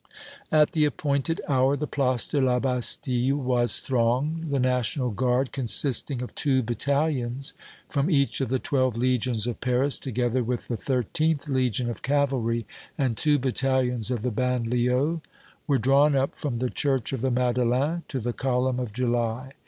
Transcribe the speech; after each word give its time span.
At 0.51 0.71
the 0.71 0.83
appointed 0.85 1.41
hour, 1.47 1.77
the 1.77 1.85
Place 1.85 2.25
de 2.25 2.41
la 2.41 2.57
Bastille 2.59 3.37
was 3.37 3.77
thronged. 3.79 4.49
The 4.49 4.57
National 4.57 5.11
Guard, 5.11 5.51
consisting 5.51 6.23
of 6.23 6.33
two 6.33 6.63
battalions 6.63 7.53
from 7.87 8.09
each 8.09 8.41
of 8.41 8.49
the 8.49 8.57
twelve 8.57 8.97
legions 8.97 9.45
of 9.45 9.61
Paris, 9.61 9.99
together 9.99 10.43
with 10.43 10.69
the 10.69 10.75
Thirteenth 10.75 11.47
Legion 11.47 11.87
of 11.87 12.01
cavalry 12.01 12.65
and 12.97 13.15
two 13.15 13.37
battalions 13.37 14.09
of 14.09 14.23
the 14.23 14.31
Banlieu, 14.31 15.21
were 15.67 15.77
drawn 15.77 16.15
up 16.15 16.33
from 16.35 16.57
the 16.57 16.71
Church 16.71 17.13
of 17.13 17.21
the 17.21 17.29
Madeleine 17.29 18.01
to 18.07 18.19
the 18.19 18.33
Column 18.33 18.79
of 18.79 18.93
July. 18.93 19.51